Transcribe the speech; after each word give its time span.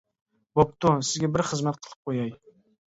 بوپتۇ 0.59 0.95
سىزگە 1.11 1.31
بىر 1.37 1.47
خىزمەت 1.53 1.81
قىلىپ 1.85 2.11
قوياي. 2.11 2.37